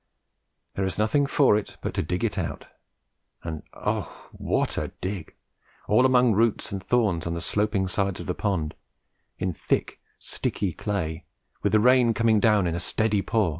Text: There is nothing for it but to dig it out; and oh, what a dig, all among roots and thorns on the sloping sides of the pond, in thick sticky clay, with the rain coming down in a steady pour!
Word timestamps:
There 0.73 0.83
is 0.83 0.97
nothing 0.97 1.27
for 1.27 1.55
it 1.55 1.77
but 1.79 1.93
to 1.93 2.01
dig 2.01 2.23
it 2.23 2.35
out; 2.35 2.65
and 3.43 3.61
oh, 3.75 4.29
what 4.31 4.75
a 4.75 4.87
dig, 4.99 5.35
all 5.87 6.07
among 6.07 6.33
roots 6.33 6.71
and 6.71 6.81
thorns 6.81 7.27
on 7.27 7.35
the 7.35 7.39
sloping 7.39 7.87
sides 7.87 8.19
of 8.19 8.25
the 8.25 8.33
pond, 8.33 8.73
in 9.37 9.53
thick 9.53 10.01
sticky 10.17 10.73
clay, 10.73 11.25
with 11.61 11.71
the 11.73 11.79
rain 11.79 12.15
coming 12.15 12.39
down 12.39 12.65
in 12.65 12.73
a 12.73 12.79
steady 12.79 13.21
pour! 13.21 13.49